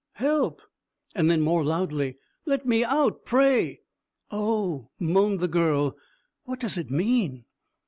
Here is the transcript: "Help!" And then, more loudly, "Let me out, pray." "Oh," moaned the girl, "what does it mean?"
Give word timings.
"Help!" 0.13 0.63
And 1.13 1.29
then, 1.29 1.41
more 1.41 1.63
loudly, 1.63 2.17
"Let 2.47 2.65
me 2.65 2.83
out, 2.83 3.23
pray." 3.23 3.81
"Oh," 4.31 4.89
moaned 4.99 5.41
the 5.41 5.47
girl, 5.47 5.95
"what 6.45 6.59
does 6.59 6.75
it 6.75 6.89
mean?" 6.89 7.45